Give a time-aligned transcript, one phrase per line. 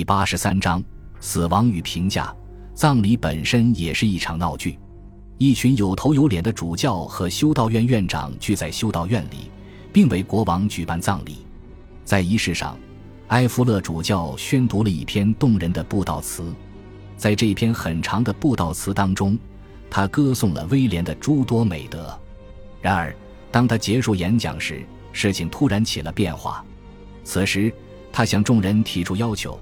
[0.00, 0.82] 第八十三章
[1.20, 2.34] 死亡与评价。
[2.72, 4.78] 葬礼本身也是一场闹剧。
[5.36, 9.50] 一群有头有脸的主教和修道院院长聚在修道院里，
[9.92, 11.44] 并为国王举办葬礼。
[12.02, 12.78] 在仪式上，
[13.26, 16.50] 埃夫勒主教宣读了一篇动人的布道词。
[17.18, 19.38] 在这篇很长的布道词当中，
[19.90, 22.18] 他歌颂了威廉的诸多美德。
[22.80, 23.14] 然而，
[23.52, 24.82] 当他结束演讲时，
[25.12, 26.64] 事情突然起了变化。
[27.22, 27.70] 此时，
[28.10, 29.60] 他向众人提出要求：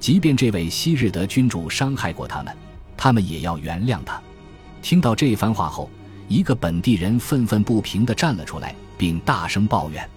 [0.00, 2.56] 即便这位昔日的君主伤害过他们，
[2.96, 4.20] 他们也要原谅他。
[4.80, 5.90] 听到这番话后，
[6.26, 10.08] 一个本地人愤愤不平地站了出来，并大声抱怨。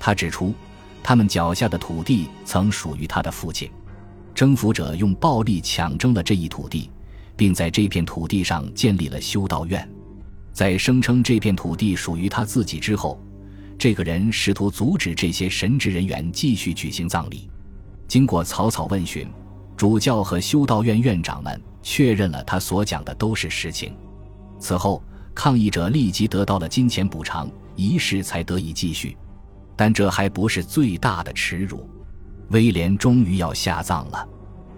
[0.00, 0.54] 他指出，
[1.02, 3.70] 他们脚下的土地曾属于他的父亲。
[4.34, 6.88] 征服者用暴力抢争了这一土地，
[7.36, 9.86] 并在这片土地上建立了修道院。
[10.54, 13.20] 在声称这片土地属于他自己之后，
[13.76, 17.50] 这个人试图阻止这些神职人员继续举行葬礼。
[18.08, 19.28] 经过草草问询，
[19.76, 23.94] 主教和修道院院长们确认了他所讲的都是实情。
[24.58, 25.02] 此后，
[25.34, 29.16] 抗议者立即得到了金钱补偿，仪式才得以继续。
[29.76, 31.88] 但这还不是最大的耻辱。
[32.48, 34.26] 威廉终于要下葬了，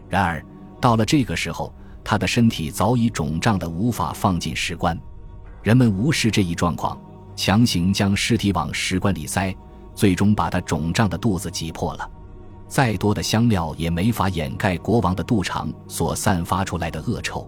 [0.08, 0.44] 然而
[0.80, 4.98] 到了这个时候，他的身体早已肿胀的无法放进石棺。
[5.62, 7.00] 人们无视这一状况，
[7.36, 9.54] 强行将尸体往石棺里塞，
[9.94, 12.10] 最终把他肿胀的肚子挤破了。
[12.70, 17.46] 再多的香料也没法掩盖国王的肚肠所散发出来的恶臭，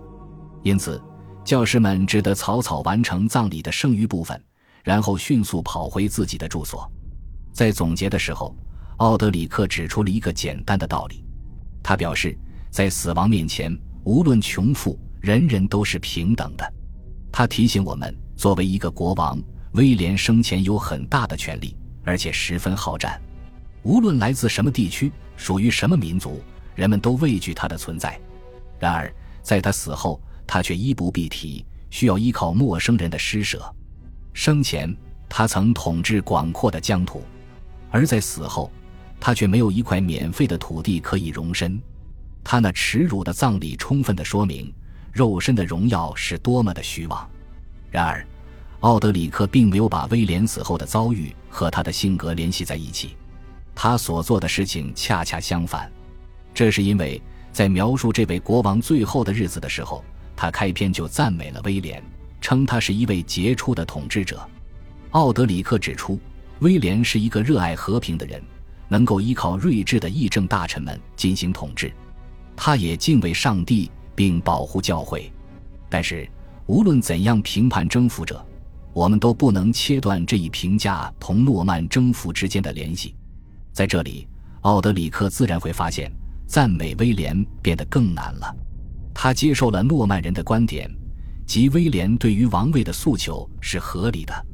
[0.62, 1.02] 因此
[1.44, 4.38] 教师们只得草草完成葬礼的剩余部分，
[4.82, 6.86] 然后迅速跑回自己的住所。
[7.52, 8.54] 在总结的时候。
[8.98, 11.24] 奥德里克指出了一个简单的道理，
[11.82, 12.38] 他表示，
[12.70, 16.72] 在死亡面前，无论穷富，人人都是平等的。
[17.32, 23.20] 他提醒我们，作为一个国王，威廉生前有很大的权力，而且十分好战。
[23.82, 26.42] 无论来自什么地区，属于什么民族，
[26.74, 28.18] 人们都畏惧他的存在。
[28.78, 33.62] 然而，在他死后，他却衣不蔽体，需要依靠陌生人的施舍。
[34.32, 34.94] 生前，
[35.28, 37.22] 他曾统治广阔的疆土，
[37.90, 38.70] 而在死后，
[39.18, 41.80] 他却没有一块免费的土地可以容身，
[42.44, 44.72] 他那耻辱的葬礼充分的说明
[45.12, 47.28] 肉身的荣耀是多么的虚妄。
[47.90, 48.26] 然而，
[48.80, 53.16] 奥德里克并没有把威廉死后的遭遇和他的性格联系在一起，
[53.74, 55.90] 他所做的事情恰恰相反。
[56.54, 57.20] 这是因为
[57.52, 60.04] 在描述这位国王最后的日子的时候，
[60.36, 62.02] 他开篇就赞美了威廉，
[62.40, 64.46] 称他是一位杰出的统治者。
[65.10, 66.18] 奥德里克指出，
[66.60, 68.42] 威廉是一个热爱和平的人。
[68.88, 71.90] 能够依靠睿智的议政大臣们进行统治，
[72.54, 75.32] 他也敬畏上帝并保护教会。
[75.88, 76.28] 但是，
[76.66, 78.44] 无论怎样评判征服者，
[78.92, 83.14] 我们都不能切断这一评价同诺曼征服之间的联系。
[83.72, 84.28] 在这里，
[84.62, 86.12] 奥德里克自然会发现，
[86.46, 88.54] 赞美威廉变得更难了。
[89.14, 90.90] 他接受了诺曼人的观点，
[91.46, 94.46] 即威廉对于王位的诉求是合理的。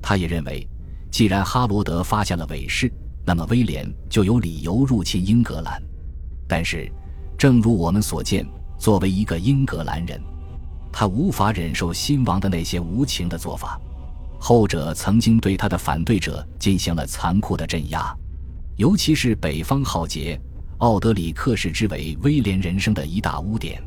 [0.00, 0.66] 他也认为，
[1.10, 2.90] 既然哈罗德发现了伪事，
[3.26, 5.82] 那么威廉就有理由入侵英格兰，
[6.48, 6.90] 但是，
[7.36, 8.46] 正如我们所见，
[8.78, 10.20] 作为一个英格兰人，
[10.92, 13.80] 他无法忍受新王的那些无情的做法。
[14.38, 18.16] 后者曾经对他的反对者进行了残酷的镇压，
[18.80, 20.40] 尤其是北方浩劫，
[20.78, 23.78] 奥德里克视之为威廉人生的一大污点。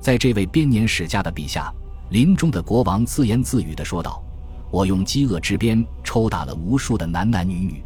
[0.00, 1.70] 在这位编年史家的笔下，
[2.08, 4.24] 临终的国王自言自语地说道
[4.72, 7.84] ：“我用饥饿之鞭抽打了无数的男男女女。”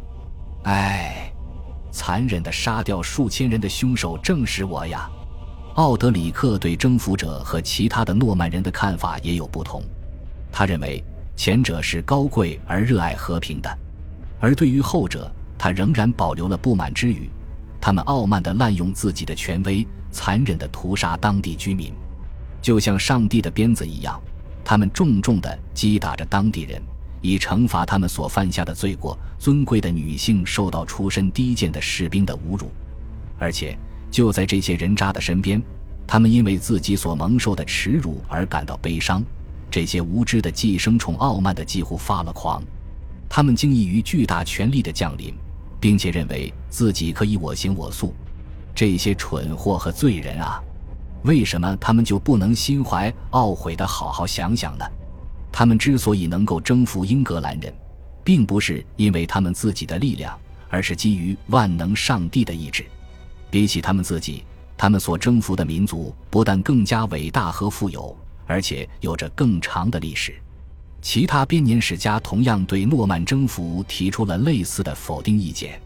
[0.63, 1.29] 唉，
[1.91, 5.11] 残忍的杀掉数千人的凶手正是我呀！
[5.73, 9.83] 奥德里克对征服者和其他的诺曼人的看法也有不同。
[10.49, 11.03] 他认为
[11.35, 13.77] 前者是高贵而热爱和平的，
[14.39, 17.29] 而对于后者，他仍然保留了不满之语。
[17.79, 21.93] 他们傲慢地滥用自己的权威，残忍地屠杀当地居民，
[22.61, 24.21] 就像上帝的鞭子一样。
[24.63, 26.81] 他们重重地击打着当地人。
[27.19, 29.17] 以惩罚他们所犯下的罪过。
[29.39, 32.71] 尊贵的女性受到出身低贱的士兵的侮辱，
[33.37, 33.77] 而且
[34.09, 35.61] 就在这些人渣的身边，
[36.07, 39.23] 他们因为自己所蒙受的耻辱而感到悲伤。
[39.69, 42.63] 这些无知的寄生虫傲慢的几乎发了狂，
[43.27, 45.33] 他们惊异于巨大权力的降临，
[45.79, 48.13] 并且认为自己可以我行我素。
[48.75, 50.61] 这些蠢货和罪人啊，
[51.23, 54.85] 为什么他们就不能心怀懊悔的好好想想呢？
[55.51, 57.73] 他们之所以能够征服英格兰人，
[58.23, 60.37] 并不是因为他们自己的力量，
[60.69, 62.85] 而是基于万能上帝的意志。
[63.49, 64.43] 比起他们自己，
[64.77, 68.15] 他们所征服的民族不但更加伟大和富有，
[68.45, 70.35] 而且有着更长的历史。
[71.01, 75.79] 其他编年史家同样对诺曼征服提出了类似的否定意见。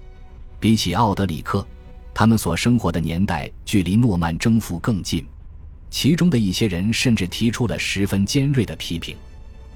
[0.59, 1.65] 比起奥德里克，
[2.13, 5.25] 他们所生活的年代距离诺曼征服更近。
[5.89, 9.15] 其中的一些人甚至提出了十分尖锐的批评。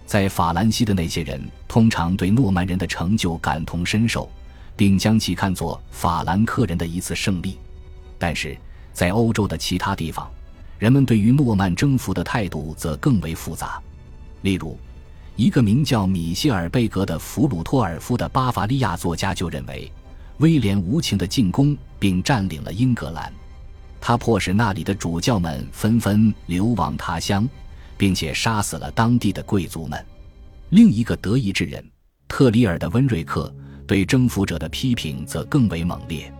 [0.06, 4.30] 在法兰西的那些人通常对诺曼人的成就感同身受，
[4.76, 7.58] 并将其看作法兰克人的一次胜利。
[8.18, 8.56] 但是
[8.94, 10.32] 在欧洲的其他地方，
[10.80, 13.82] 人们对于诺曼征服的态度则更为复杂。
[14.44, 14.78] 例如，
[15.36, 19.92] 一个名叫米歇尔·贝格的弗鲁托尔夫的巴伐利亚作家就认为，
[20.38, 23.32] 威廉无情的进攻并占领了英格兰，
[24.00, 27.48] 他迫使那里的主教们纷纷流亡他乡。
[27.98, 30.06] 并且杀死了当地的贵族们。
[30.70, 31.84] 另一个德意志人
[32.28, 33.54] 特里尔的温瑞克
[33.88, 36.32] 对征服者的批评则更为猛烈。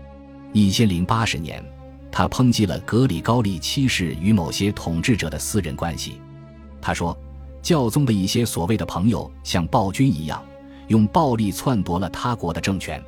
[0.52, 1.64] 一千零八十年，
[2.12, 6.20] 他抨击了格里高利七世与某些统治者的私人关系。
[6.82, 7.18] 他说，
[7.66, 10.40] 教宗的一些所谓的朋友像暴君一样，
[10.90, 13.04] 用暴力篡夺了他国的政权。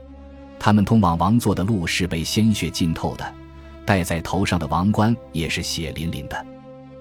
[0.57, 3.33] 他们通往王座的路是被鲜血浸透的，
[3.85, 6.45] 戴在头上的王冠也是血淋淋的。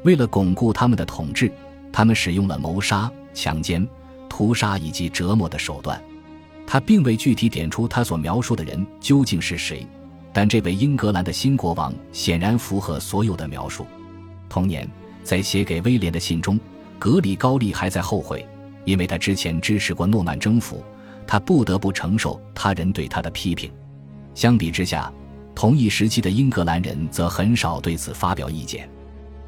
[0.04, 1.50] 为了巩固他们的统治，
[1.90, 3.88] 他们使用了谋杀、强奸、
[4.28, 5.98] 屠杀以及折磨的手段。
[6.66, 9.86] 他并未具体点出他所描述的人究竟是谁，
[10.30, 13.86] 但这位英格兰的新国王显然符合所有的描述。
[14.46, 14.86] 同年，
[15.24, 16.60] 在写给威廉的信中，
[16.98, 18.46] 格里高利还在后悔，
[18.84, 20.82] 因为他之前支持过诺曼征服，
[21.26, 23.70] 他不得不承受他人对他的批评。
[24.34, 25.12] 相比之下，
[25.54, 28.88] 同一时期的英格兰人则很少对此发表意见。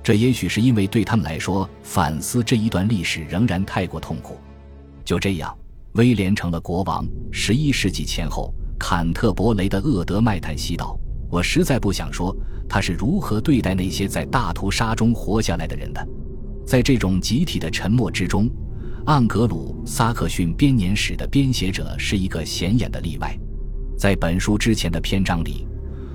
[0.02, 4.38] 这也许是因为对他们来说，反思这一段历史仍然太过痛苦。
[5.04, 5.54] 就这样，
[5.92, 7.06] 威廉成了国王。
[7.30, 10.98] 十一世纪前后，坎特伯雷的厄德麦坦西道
[11.30, 12.34] ：“我实在不想说
[12.68, 16.08] 他是如何对待那些在大屠杀中活下来的人的。”
[16.68, 18.46] 在这种集体的沉默之中，
[19.06, 23.34] 盎格鲁撒克逊编年史的编写者是一个显眼的例外。
[23.96, 25.66] 在本书之前的篇章里，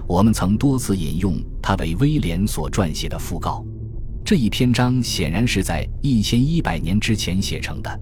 [0.08, 3.66] 我们曾多次引用他为威廉所撰写的讣告。
[4.24, 8.00] 这一篇章显然是在一千一百年之前写成的。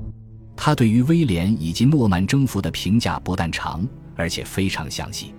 [0.54, 5.34] 他对于威廉以及诺曼征服的评价不但长，而且非常详细。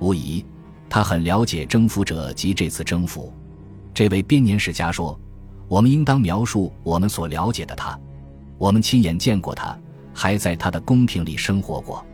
[0.00, 0.42] 无疑，
[0.88, 3.30] 他很了解征服者及这次征服。
[3.92, 5.20] 这位编年史家说
[5.68, 7.98] ：“我们应当描述我们所了解的他。
[8.58, 9.78] 我们亲眼见过他，
[10.12, 12.04] 还在他的宫廷里生活过。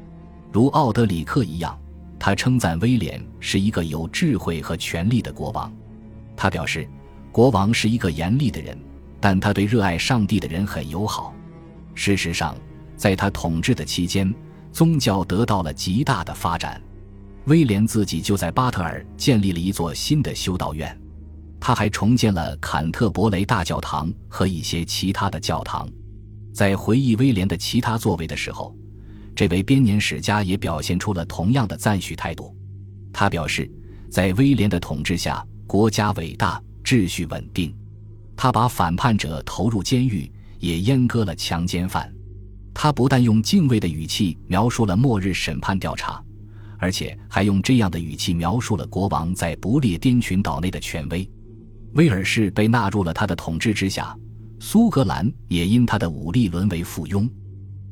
[0.51, 1.79] 如奥德里克一样，
[2.19, 5.73] 他称赞威廉是一个有智慧和权力的国王。
[6.37, 6.89] 他表示。”
[7.33, 8.79] 国王是一个严厉的人，
[9.19, 11.35] 但他对热爱上帝的人很友好。
[11.95, 12.55] 事实上，
[12.95, 14.31] 在他统治的期间，
[14.71, 16.79] 宗教得到了极大的发展。
[17.47, 20.95] 威廉自己就在巴特尔建立了一座新的修道院，
[21.65, 25.89] 他还重建了坎特伯雷大教堂和一些其他的教堂。
[26.53, 28.77] 在回忆威廉的其他作为的时候，
[29.33, 32.53] 这位编年史家也表现出了同样的赞许态度。
[33.13, 33.71] 他表示，
[34.11, 36.61] 在威廉的统治下，国家伟大。
[36.83, 37.73] 秩序稳定，
[38.37, 42.13] 他把反叛者投入监狱，也阉割了强奸犯。
[42.75, 46.21] 他不但用敬畏的语气描述了末日审判调查，
[46.77, 51.31] 而且还用这样的语气描述了国王在不列颠群岛内的权威。
[51.93, 54.17] 威尔士被纳入了他的统治之下，
[54.59, 57.29] 苏格兰也因他的武力沦为附庸。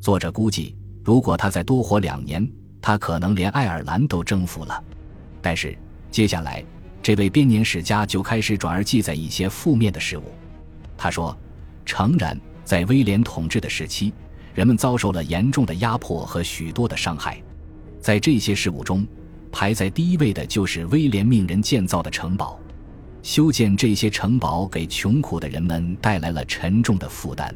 [0.01, 2.51] 作者估计，如果他再多活两年，
[2.81, 4.83] 他可能连爱尔兰都征服了。
[5.41, 5.77] 但是
[6.11, 6.65] 接下来。
[7.03, 10.25] 这位编年史家就开始转而记载一些负面的事物。
[10.99, 11.35] 他说
[11.87, 14.13] ：“诚然，在威廉统治的时期，
[14.55, 17.43] 人们遭受了严重的压迫和许多的伤害。
[18.03, 19.07] 在这些事物中，
[19.51, 22.61] 排在第一位的就是威廉命人建造的城堡。
[23.23, 27.55] 修建这些城堡给穷苦的人们带来了沉重的负担。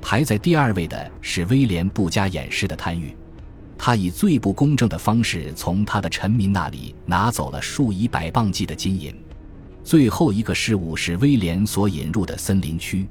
[0.00, 3.14] 排在第二位的是威廉不加掩饰的贪欲。”
[3.82, 9.14] 他以最不公正的方式从他的臣民那里拿走了数以百磅计的金银。
[9.82, 13.08] 最后一个事物是威廉所引入的森林区，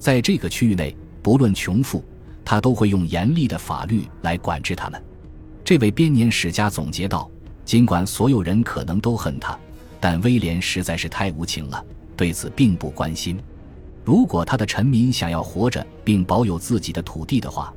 [0.00, 2.04] 在这个区域内，不论穷富，
[2.44, 5.00] 他都会用严厉的法律来管制他们。
[5.64, 7.30] 这位编年史家总结道
[7.64, 9.56] ：“尽管所有人可能都恨他，
[10.00, 11.84] 但威廉实在是太无情了，
[12.16, 13.38] 对此并不关心。
[14.04, 17.72] 如果他的臣民想要活着并保有自己的土地的话。”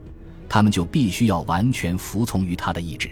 [0.49, 3.09] 他们就必须要完全服从于他的意志，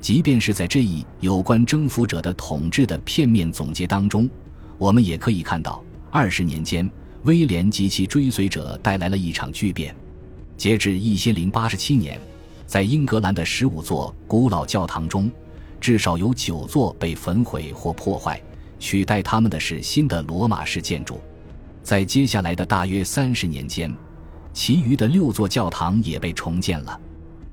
[0.00, 4.30] 即便是在这一有关征服者的统治的片面总结当中，
[4.76, 6.88] 我们也可以看到，二十年间，
[7.24, 9.92] 威廉及其追随者带来了一场巨变。
[10.56, 12.16] 截至一千零八十七年，
[12.64, 15.28] 在英格兰的十五座古老教堂中，
[15.88, 18.38] 至少有九座被焚毁或破坏，
[18.78, 21.18] 取代他们的是新的罗马式建筑。
[21.82, 23.90] 在接下来的大约三十年间。
[24.52, 27.00] 其余的六座教堂也被重建了，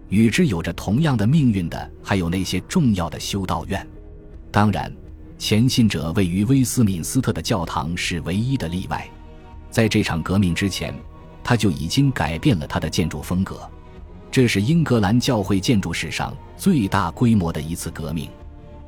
[0.09, 3.87] 与之有着同样的命运的还有那些重要的修道院。
[4.51, 4.93] 当然，
[5.37, 9.09] 前信者位于威斯敏斯特的教堂是唯一的例外。
[9.71, 10.93] 在这场革命之前，
[11.41, 13.61] 他就已经改变了他的建筑风格。
[14.35, 18.29] 这是英格兰教会建筑史上最大规模的一次革命。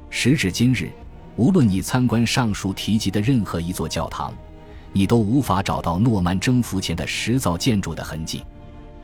[0.10, 0.92] 时至今日，
[1.38, 4.34] 无论你参观上述提及的任何一座教堂，
[4.92, 8.44] 你都无法找到诺曼征服前的石造建筑的痕迹。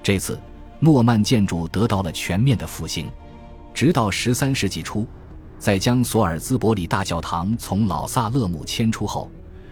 [0.03, 0.37] 这次，
[0.81, 3.07] 诺曼建筑得到了全面的复兴。
[3.73, 5.07] 直到十三世纪初，
[5.57, 9.31] 在将索尔兹伯里大教堂从老萨勒姆迁出后，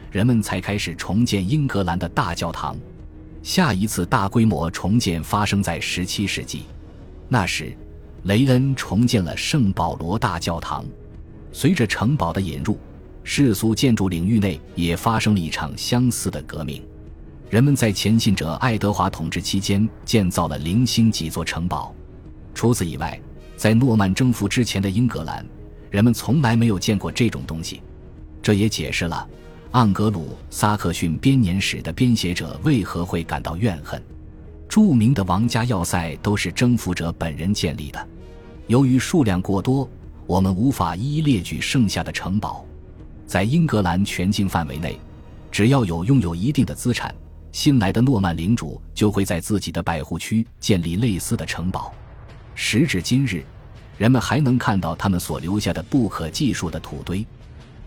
[0.10, 2.78] 人们才开始重建英格兰的大教堂。
[3.44, 6.66] 下一次大规模重建发生在十七世纪，
[7.28, 7.76] 那时，
[8.24, 10.86] 雷恩重建了圣保罗大教堂。
[11.52, 12.78] 随着城堡的引入，
[13.24, 16.84] 世俗建筑领域内也发生了一场相似的革命。
[17.50, 21.94] 人们在前信者爱德华统治期间建造了零星几座城堡。
[22.54, 23.20] 除此以外，
[23.58, 25.46] 在诺曼征服之前的英格兰，
[25.90, 27.82] 人们从来没有见过这种东西。
[28.42, 29.28] 这也解释了
[29.74, 34.02] 盎格鲁撒克逊编年史的编写者为何会感到怨恨。
[34.68, 38.08] 著名的王家要塞都是征服者本人建立的，
[38.68, 39.90] 由于数量过多。
[40.28, 42.66] 我们无法一一列举剩下的城堡，
[43.26, 44.98] 在英格兰全境范围内，
[45.52, 47.14] 只要有拥有一定的资产，
[47.52, 51.94] 新来的诺曼领主就会在自己的百户区建立类似的城堡。
[52.56, 53.44] 时至今日，
[53.98, 57.26] 人们还能看到他们所留下的不可计数的土堆。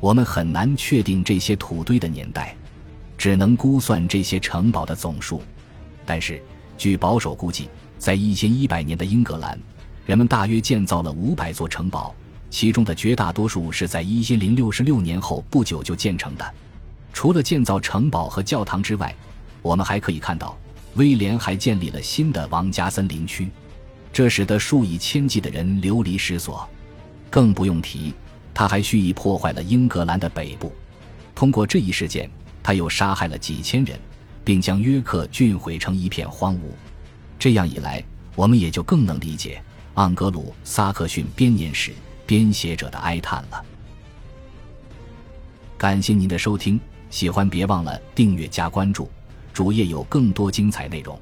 [0.04, 2.54] 我们很难确定这些土堆的年代，
[3.16, 5.40] 只能估算这些城堡的总数。
[6.04, 6.42] 但是，
[6.76, 9.58] 据保守估计，在一千一百年的英格兰，
[10.04, 12.14] 人们大约建造了五百座城堡。
[12.50, 16.54] 其中的绝大多数是在一千零六十六年后不久就建成的。
[17.14, 19.16] 除了建造城堡和教堂之外，
[19.62, 20.54] 我们还可以看到，
[20.96, 23.48] 威廉还建立了新的王家森林区，
[24.12, 26.68] 这使得数以千计的人流离失所。
[27.30, 28.12] 更不用提，
[28.54, 30.72] 他还蓄意破坏了英格兰的北部。
[31.34, 32.30] 通过这一事件，
[32.62, 33.98] 他又杀害了几千人，
[34.44, 36.60] 并将约克郡毁成一片荒芜。
[37.38, 38.02] 这样一来，
[38.36, 39.60] 我们也就更能理解
[39.96, 41.92] 盎格鲁撒克逊编年史。
[42.26, 43.62] 编写者的哀叹了。
[45.76, 46.80] 感谢您的收听，
[47.10, 49.10] 喜欢别忘了订阅加关注，
[49.52, 51.20] 主页有更多精彩内容。